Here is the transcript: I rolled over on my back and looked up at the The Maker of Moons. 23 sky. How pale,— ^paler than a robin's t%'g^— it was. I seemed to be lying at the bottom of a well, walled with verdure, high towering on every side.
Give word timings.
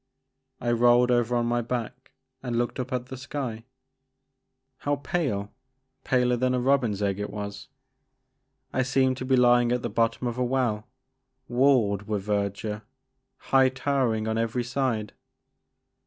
I 0.59 0.71
rolled 0.71 1.11
over 1.11 1.35
on 1.35 1.45
my 1.45 1.61
back 1.61 2.09
and 2.41 2.55
looked 2.55 2.79
up 2.79 2.91
at 2.91 3.05
the 3.05 3.15
The 3.15 3.21
Maker 3.21 3.37
of 3.37 3.43
Moons. 3.43 3.63
23 4.79 4.79
sky. 4.79 4.79
How 4.79 4.95
pale,— 4.95 5.53
^paler 6.05 6.39
than 6.39 6.55
a 6.55 6.59
robin's 6.59 7.01
t%'g^— 7.01 7.19
it 7.19 7.29
was. 7.29 7.67
I 8.73 8.81
seemed 8.81 9.17
to 9.17 9.25
be 9.25 9.35
lying 9.35 9.71
at 9.71 9.83
the 9.83 9.89
bottom 9.91 10.25
of 10.25 10.39
a 10.39 10.43
well, 10.43 10.87
walled 11.47 12.07
with 12.07 12.23
verdure, 12.25 12.81
high 13.37 13.69
towering 13.69 14.27
on 14.27 14.39
every 14.39 14.63
side. 14.63 15.13